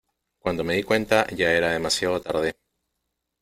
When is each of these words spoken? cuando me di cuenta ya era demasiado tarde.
cuando 0.39 0.63
me 0.63 0.73
di 0.73 0.81
cuenta 0.81 1.27
ya 1.27 1.51
era 1.53 1.69
demasiado 1.73 2.19
tarde. 2.21 2.55